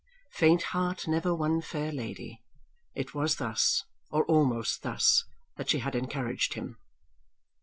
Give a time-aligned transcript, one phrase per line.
[0.31, 2.41] "Faint heart never won fair lady."
[2.95, 5.25] It was thus, or almost thus,
[5.57, 6.79] that she had encouraged him.